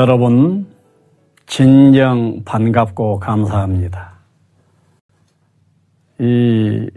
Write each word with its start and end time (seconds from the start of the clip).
여러분, 0.00 0.66
진정 1.44 2.42
반갑고 2.42 3.20
감사합니다. 3.20 4.12
이 6.18 6.88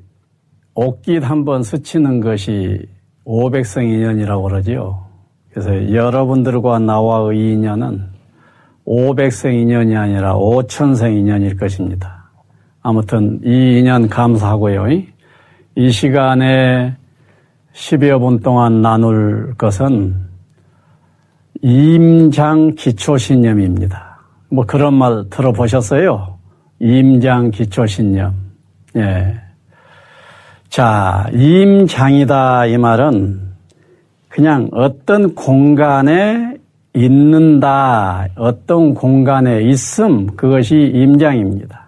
옷깃 0.74 1.22
한 1.22 1.44
번 1.44 1.64
스치는 1.64 2.22
것이 2.22 2.88
500성 3.26 3.84
인연이라고 3.84 4.44
그러지요. 4.44 5.06
그래서 5.52 5.94
여러분들과 5.94 6.80
나와의 6.80 7.56
인연은 7.56 8.06
500성 8.88 9.54
인연이 9.54 9.98
아니라 9.98 10.36
5천성 10.36 11.14
인연일 11.14 11.58
것입니다. 11.58 12.30
아무튼 12.82 13.42
이 13.44 13.80
인연 13.80 14.08
감사하고요. 14.08 14.86
이 15.76 15.92
시간에 15.92 16.96
10여 17.74 18.22
분 18.22 18.40
동안 18.40 18.82
나눌 18.82 19.56
것은 19.58 20.32
임장 21.64 22.76
기초신념입니다. 22.76 24.20
뭐 24.50 24.66
그런 24.66 24.94
말 24.96 25.24
들어보셨어요? 25.30 26.38
임장 26.80 27.52
기초신념. 27.52 28.34
예. 28.98 29.36
자, 30.68 31.26
임장이다 31.32 32.66
이 32.66 32.78
말은 32.78 33.40
그냥 34.28 34.70
어떤 34.74 35.34
공간에 35.36 36.58
있는다, 36.94 38.28
어떤 38.36 38.94
공간에 38.94 39.62
있음, 39.64 40.36
그것이 40.36 40.92
임장입니다. 40.94 41.88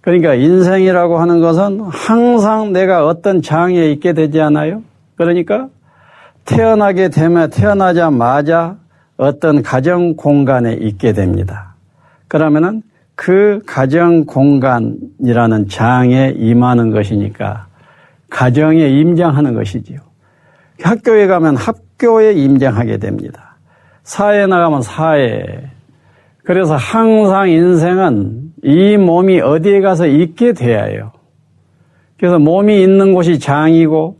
그러니까 0.00 0.34
인생이라고 0.34 1.18
하는 1.18 1.40
것은 1.40 1.80
항상 1.82 2.72
내가 2.72 3.06
어떤 3.06 3.42
장에 3.42 3.92
있게 3.92 4.12
되지 4.12 4.40
않아요? 4.40 4.82
그러니까 5.14 5.68
태어나게 6.44 7.08
되면 7.08 7.50
태어나자마자 7.50 8.76
어떤 9.16 9.62
가정 9.62 10.16
공간에 10.16 10.74
있게 10.74 11.12
됩니다. 11.12 11.74
그러면은 12.28 12.82
그 13.14 13.60
가정 13.66 14.24
공간이라는 14.24 15.68
장에 15.68 16.34
임하는 16.36 16.90
것이니까 16.90 17.66
가정에 18.30 18.88
임장하는 18.88 19.54
것이지요. 19.54 19.98
학교에 20.82 21.26
가면 21.26 21.56
학교에 21.56 22.32
임장하게 22.32 22.96
됩니다. 22.96 23.56
사회에 24.02 24.46
나가면 24.46 24.82
사회. 24.82 25.70
그래서 26.42 26.74
항상 26.74 27.50
인생은 27.50 28.52
이 28.64 28.96
몸이 28.96 29.40
어디에 29.40 29.80
가서 29.80 30.06
있게 30.06 30.54
돼야 30.54 30.84
해요. 30.84 31.12
그래서 32.18 32.38
몸이 32.38 32.82
있는 32.82 33.12
곳이 33.12 33.38
장이고 33.38 34.16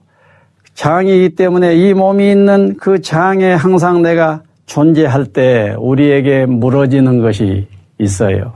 장이기 0.74 1.34
때문에 1.34 1.74
이 1.76 1.94
몸이 1.94 2.30
있는 2.30 2.76
그 2.78 3.00
장에 3.00 3.52
항상 3.52 4.02
내가 4.02 4.42
존재할 4.66 5.26
때 5.26 5.74
우리에게 5.78 6.46
무너지는 6.46 7.20
것이 7.20 7.66
있어요. 7.98 8.54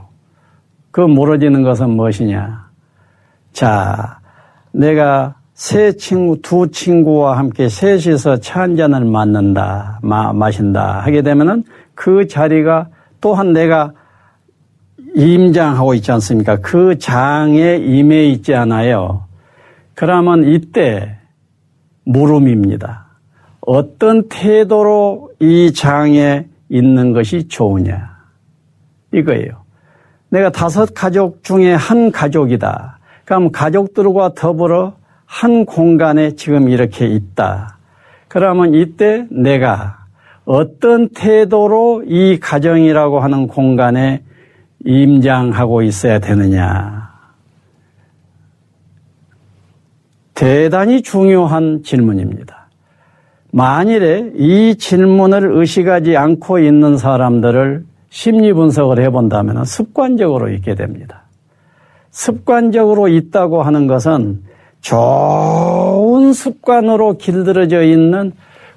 그 0.91 1.01
무너지는 1.01 1.63
것은 1.63 1.91
무엇이냐? 1.91 2.67
자, 3.53 4.19
내가 4.71 5.35
세 5.53 5.91
친구, 5.93 6.39
두 6.41 6.69
친구와 6.69 7.37
함께 7.37 7.69
셋이서 7.69 8.37
차 8.37 8.61
한 8.61 8.75
잔을 8.75 9.05
맞는다, 9.05 9.99
마, 10.01 10.33
마신다 10.33 10.99
하게 10.99 11.21
되면은 11.21 11.63
그 11.95 12.27
자리가 12.27 12.89
또한 13.21 13.53
내가 13.53 13.93
임장하고 15.15 15.95
있지 15.95 16.11
않습니까? 16.11 16.57
그 16.57 16.97
장에 16.99 17.77
임해 17.77 18.25
있지 18.27 18.53
않아요. 18.53 19.23
그러면 19.95 20.43
이때 20.47 21.17
물음입니다. 22.07 23.05
어떤 23.61 24.27
태도로 24.29 25.31
이 25.39 25.73
장에 25.73 26.47
있는 26.69 27.13
것이 27.13 27.47
좋으냐? 27.47 28.17
이거예요. 29.13 29.63
내가 30.29 30.51
다섯 30.51 30.93
가족 30.93 31.43
중에 31.43 31.73
한 31.73 32.11
가족이다. 32.11 32.99
그럼 33.25 33.51
가족들과 33.51 34.33
더불어 34.33 34.93
한 35.25 35.65
공간에 35.65 36.35
지금 36.35 36.69
이렇게 36.69 37.07
있다. 37.07 37.77
그러면 38.27 38.73
이때 38.73 39.25
내가 39.29 40.05
어떤 40.45 41.09
태도로 41.09 42.03
이 42.07 42.39
가정이라고 42.39 43.19
하는 43.19 43.47
공간에 43.47 44.23
임장하고 44.85 45.81
있어야 45.81 46.19
되느냐. 46.19 47.06
대단히 50.37 51.01
중요한 51.01 51.81
질문입니다. 51.83 52.67
만일에 53.51 54.33
이 54.35 54.75
질문을 54.77 55.51
의식하지 55.51 56.15
않고 56.15 56.59
있는 56.59 56.95
사람들을 56.95 57.83
심리 58.11 58.53
분석을 58.53 59.01
해본다면 59.01 59.65
습관적으로 59.65 60.49
있게 60.49 60.75
됩니다. 60.75 61.23
습관적으로 62.11 63.07
있다고 63.07 63.63
하는 63.63 63.87
것은 63.87 64.43
좋은 64.81 66.33
습관으로 66.33 67.17
길들여져 67.17 67.81
있는 67.81 68.31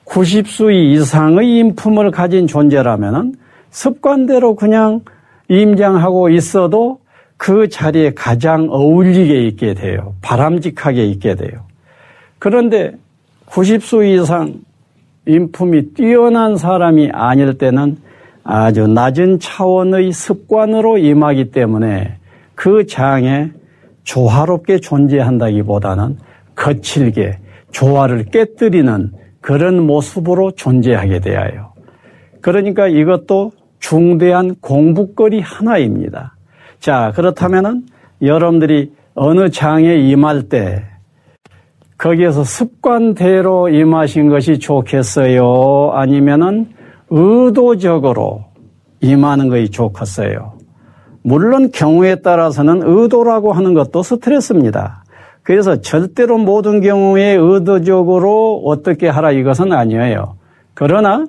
90수 0.07 0.73
이상의 0.73 1.59
인품을 1.59 2.11
가진 2.11 2.47
존재라면 2.47 3.35
습관대로 3.69 4.55
그냥 4.55 5.03
임장하고 5.49 6.31
있어도 6.31 7.01
그 7.41 7.71
자리에 7.71 8.13
가장 8.13 8.67
어울리게 8.69 9.47
있게 9.47 9.73
돼요. 9.73 10.13
바람직하게 10.21 11.07
있게 11.07 11.37
돼요. 11.37 11.63
그런데 12.39 12.93
90수 13.47 14.05
이상 14.05 14.61
인품이 15.27 15.95
뛰어난 15.95 16.59
사람이 16.59 17.13
아닐 17.15 17.57
때는 17.57 17.97
아주 18.45 18.87
낮은 18.87 19.39
차원의 19.39 20.13
습관으로 20.13 20.99
임하기 20.99 21.51
때문에 21.51 22.19
그 22.55 22.85
장에 22.87 23.53
조화롭게 24.03 24.81
존재한다기보다는 24.81 26.19
거칠게 26.55 27.39
조화를 27.71 28.25
깨뜨리는 28.25 29.13
그런 29.41 29.87
모습으로 29.87 30.51
존재하게 30.51 31.21
되어요. 31.21 31.73
그러니까 32.43 32.87
이것도 32.87 33.53
중대한 33.79 34.57
공부거리 34.61 35.41
하나입니다. 35.41 36.35
자, 36.81 37.13
그렇다면은 37.15 37.83
여러분들이 38.23 38.93
어느 39.15 39.51
장에 39.51 39.97
임할 39.97 40.45
때 40.45 40.85
거기에서 41.99 42.43
습관대로 42.43 43.69
임하신 43.69 44.31
것이 44.31 44.59
좋겠어요? 44.59 45.91
아니면은 45.93 46.71
의도적으로 47.11 48.45
임하는 49.03 49.51
것이 49.51 49.71
좋겠어요? 49.71 50.55
물론 51.23 51.71
경우에 51.71 52.17
따라서는 52.17 52.81
의도라고 52.83 53.53
하는 53.53 53.75
것도 53.75 54.03
스트레스입니다. 54.03 55.05
그래서 55.43 55.83
절대로 55.83 56.39
모든 56.39 56.81
경우에 56.81 57.35
의도적으로 57.35 58.63
어떻게 58.65 59.07
하라 59.07 59.33
이것은 59.33 59.73
아니에요. 59.73 60.37
그러나 60.73 61.27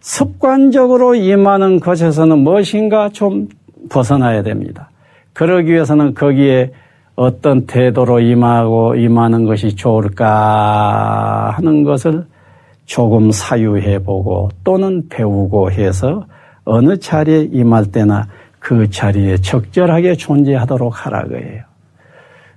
습관적으로 0.00 1.14
임하는 1.14 1.78
것에서는 1.78 2.38
무엇인가 2.38 3.10
좀 3.10 3.46
벗어나야 3.88 4.42
됩니다. 4.42 4.90
그러기 5.32 5.72
위해서는 5.72 6.14
거기에 6.14 6.72
어떤 7.14 7.66
태도로 7.66 8.20
임하고 8.20 8.94
임하는 8.94 9.44
것이 9.44 9.74
좋을까 9.74 11.50
하는 11.56 11.84
것을 11.84 12.24
조금 12.86 13.30
사유해 13.30 13.98
보고 13.98 14.48
또는 14.64 15.08
배우고 15.08 15.70
해서 15.72 16.26
어느 16.64 16.96
자리에 16.98 17.48
임할 17.52 17.86
때나 17.86 18.26
그 18.58 18.88
자리에 18.90 19.36
적절하게 19.38 20.14
존재하도록 20.14 21.06
하라 21.06 21.24
고해요 21.24 21.62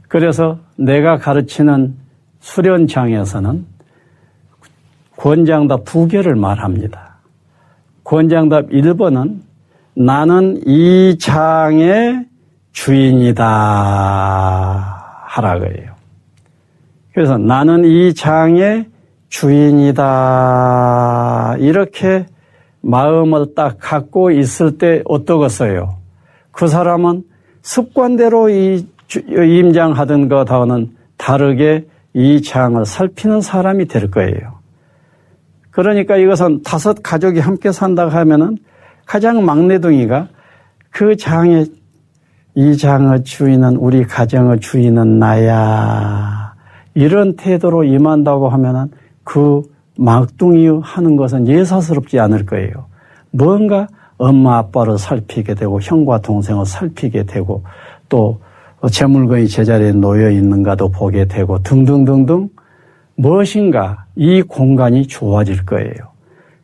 그래서 0.08 0.60
내가 0.76 1.18
가르치는 1.18 1.96
수련장에서는 2.42 3.66
권장답 5.16 5.86
두 5.86 6.08
개를 6.08 6.36
말합니다. 6.36 7.16
권장답 8.04 8.70
1번은 8.70 9.40
나는 9.94 10.62
이 10.66 11.18
장의 11.20 12.26
주인이다 12.72 13.46
하라 15.28 15.60
고해요 15.60 15.92
그래서 17.14 17.38
나는 17.38 17.86
이 17.86 18.14
장의 18.14 18.88
주인이다 19.30 20.08
이렇게 21.60 22.26
마음을 22.82 23.54
딱 23.56 23.78
갖고 23.80 24.32
있을 24.32 24.78
때 24.78 25.02
어떠겠어요? 25.06 25.98
그 26.52 26.68
사람은 26.68 27.24
습관대로 27.62 28.50
이 28.50 28.86
임장하던 29.30 30.30
것하고는 30.30 30.96
다르게 31.18 31.86
이 32.14 32.42
장을 32.42 32.84
살피는 32.86 33.42
사람이 33.42 33.88
될 33.88 34.10
거예요. 34.12 34.60
그러니까 35.70 36.18
이것은 36.18 36.64
다섯 36.64 36.98
가족이 37.02 37.40
함께 37.40 37.72
산다고 37.72 38.12
하면은 38.12 38.58
가장 39.06 39.46
막내둥이가 39.46 40.28
그 40.90 41.16
장의 41.16 41.68
이 42.56 42.78
장의 42.78 43.24
주인은 43.24 43.78
우리 43.78 44.04
가정의 44.04 44.60
주인은 44.60 45.20
나야. 45.20 46.54
이런 46.94 47.36
태도로 47.36 47.86
임한다고 47.86 48.50
하면은 48.50 48.90
그 49.24 49.62
막둥이 49.98 50.82
하는 50.82 51.16
것은 51.16 51.48
예사스럽지 51.48 52.20
않을 52.20 52.46
거예요. 52.46 52.88
뭔가 53.32 53.88
엄마 54.18 54.58
아빠를 54.58 54.98
살피게 54.98 55.56
되고 55.56 55.80
형과 55.82 56.20
동생을 56.20 56.66
살피게 56.66 57.24
되고 57.24 57.64
또 58.10 58.40
제 58.90 59.06
물건이 59.06 59.48
제자리에 59.48 59.92
놓여 59.92 60.32
있는가도 60.32 60.90
보게 60.90 61.26
되고 61.26 61.62
등등등등 61.62 62.50
무엇인가 63.16 64.06
이 64.16 64.42
공간이 64.42 65.06
좋아질 65.08 65.66
거예요. 65.66 65.94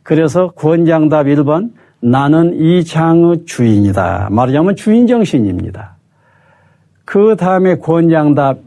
그래서 0.02 0.48
권장답 0.48 1.26
1번 1.26 1.72
나는 2.00 2.54
이 2.54 2.84
장의 2.84 3.44
주인이다. 3.46 4.28
말하자면 4.30 4.76
주인 4.76 5.06
정신입니다. 5.06 5.96
그 7.04 7.36
다음에 7.36 7.76
권장답 7.76 8.58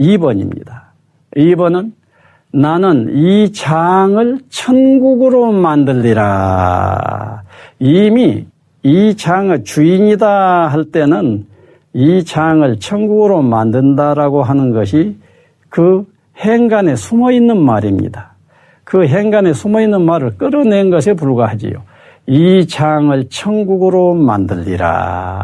2번입니다. 0.00 0.82
2번은 1.36 1.92
나는 2.52 3.10
이 3.14 3.52
장을 3.52 4.38
천국으로 4.48 5.52
만들리라. 5.52 7.42
이미 7.78 8.46
이 8.82 9.16
장의 9.16 9.64
주인이다 9.64 10.68
할 10.68 10.86
때는 10.86 11.46
이 11.92 12.24
장을 12.24 12.78
천국으로 12.78 13.42
만든다라고 13.42 14.42
하는 14.42 14.72
것이 14.72 15.16
그 15.68 16.06
행간에 16.38 16.96
숨어 16.96 17.32
있는 17.32 17.60
말입니다. 17.60 18.34
그 18.84 19.06
행간에 19.06 19.52
숨어 19.52 19.82
있는 19.82 20.02
말을 20.02 20.38
끌어낸 20.38 20.88
것에 20.90 21.12
불과하지요. 21.14 21.82
이 22.28 22.66
장을 22.66 23.24
천국으로 23.30 24.14
만들리라. 24.14 25.42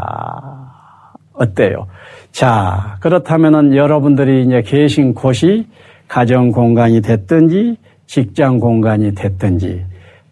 어때요? 1.33 1.87
자, 2.31 2.99
그렇다면은 3.01 3.75
여러분들이 3.75 4.45
이제 4.45 4.61
계신 4.61 5.15
곳이 5.15 5.67
가정 6.07 6.53
공간이 6.53 7.01
됐든지 7.01 7.79
직장 8.07 8.61
공간이 8.61 9.15
됐든지 9.15 9.83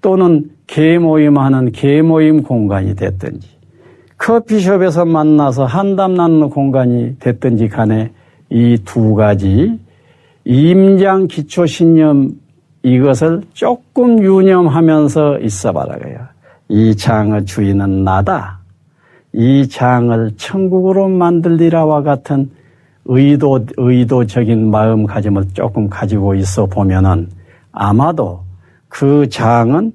또는 0.03 0.51
개모임하는 0.67 1.73
개모임 1.73 2.43
공간이 2.43 2.95
됐든지 2.97 3.49
커피숍에서 4.19 5.07
만나서 5.07 5.65
한담 5.65 6.15
나누는 6.15 6.51
공간이 6.51 7.19
됐든지 7.19 7.69
간에 7.69 8.13
이 8.51 8.77
두 8.85 9.15
가지 9.15 9.81
임장 10.45 11.29
기초 11.29 11.65
신념 11.65 12.33
이것을 12.83 13.43
조금 13.55 14.23
유념하면서 14.23 15.39
있어 15.41 15.73
봐라고요. 15.73 16.32
이 16.73 16.97
장의 16.97 17.45
주인은 17.45 18.03
나다. 18.03 18.61
이 19.35 19.69
장을 19.69 20.33
천국으로 20.39 21.07
만들리라와 21.07 22.03
같은 22.03 22.51
의도, 23.05 23.67
의도적인 23.77 24.71
마음가짐을 24.71 25.49
조금 25.53 25.91
가지고 25.91 26.35
있어 26.35 26.65
보면은 26.65 27.29
아마도 27.73 28.45
그 28.89 29.29
장은 29.29 29.93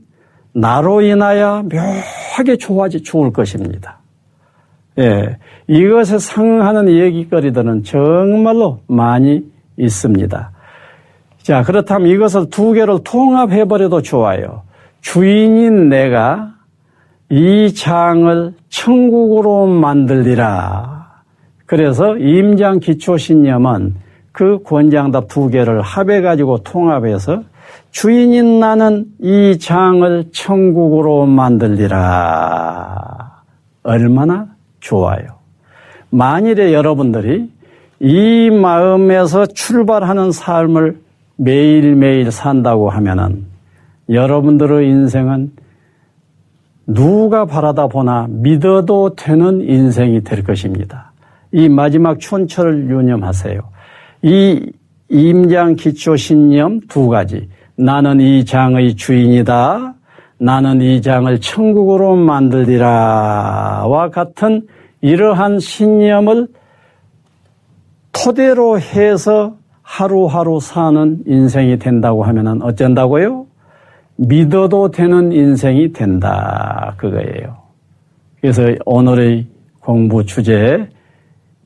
나로 0.53 1.01
인하여 1.01 1.63
묘하게 1.63 2.57
좋아지 2.57 3.01
좋을 3.01 3.33
것입니다. 3.33 3.97
예. 4.99 5.37
이것에 5.65 6.19
상응하는 6.19 6.89
얘기거리들은 6.89 7.85
정말로 7.85 8.81
많이 8.85 9.43
있습니다. 9.77 10.51
자, 11.41 11.63
그렇다면 11.63 12.09
이것을 12.09 12.51
두 12.51 12.73
개를 12.73 12.99
통합해버려도 13.03 14.03
좋아요. 14.03 14.61
주인인 15.01 15.89
내가 15.89 16.56
이 17.29 17.73
장을 17.73 18.53
천국으로 18.69 19.67
만들리라. 19.67 21.07
그래서 21.65 22.17
임장 22.17 22.79
기초신념은 22.79 23.95
그 24.31 24.59
권장답 24.63 25.27
두 25.27 25.49
개를 25.49 25.81
합해가지고 25.81 26.59
통합해서 26.59 27.43
주인인 27.91 28.59
나는 28.59 29.05
이 29.19 29.57
장을 29.59 30.25
천국으로 30.31 31.25
만들리라. 31.25 33.07
얼마나 33.83 34.47
좋아요. 34.79 35.37
만일에 36.09 36.73
여러분들이 36.73 37.51
이 37.99 38.49
마음에서 38.51 39.47
출발하는 39.47 40.31
삶을 40.31 41.01
매일매일 41.35 42.31
산다고 42.31 42.89
하면은 42.89 43.45
여러분들의 44.09 44.87
인생은 44.87 45.51
누가 46.87 47.45
바라다 47.45 47.87
보나 47.87 48.27
믿어도 48.29 49.13
되는 49.15 49.61
인생이 49.61 50.23
될 50.23 50.43
것입니다. 50.43 51.11
이 51.51 51.67
마지막 51.67 52.19
촌철을 52.19 52.89
유념하세요. 52.89 53.61
이 54.23 54.71
임장 55.09 55.75
기초 55.75 56.15
신념 56.15 56.79
두 56.87 57.09
가지. 57.09 57.49
나는 57.75 58.21
이 58.21 58.45
장의 58.45 58.95
주인이다. 58.95 59.95
나는 60.39 60.81
이 60.81 61.01
장을 61.01 61.39
천국으로 61.39 62.15
만들리라와 62.15 64.09
같은 64.09 64.67
이러한 65.01 65.59
신념을 65.59 66.47
토대로 68.11 68.79
해서 68.79 69.57
하루하루 69.81 70.59
사는 70.59 71.19
인생이 71.25 71.79
된다고 71.79 72.23
하면 72.23 72.61
어쩐다고요? 72.61 73.46
믿어도 74.17 74.91
되는 74.91 75.31
인생이 75.31 75.93
된다. 75.93 76.93
그거예요. 76.97 77.57
그래서 78.41 78.63
오늘의 78.85 79.47
공부 79.79 80.25
주제, 80.25 80.89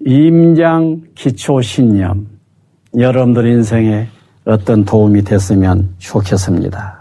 임장 0.06 1.02
기초 1.16 1.62
신념. 1.62 2.28
여러분들 2.98 3.48
인생에 3.48 4.08
어떤 4.46 4.84
도움이 4.84 5.24
됐으면 5.24 5.96
좋겠습니다. 5.98 7.01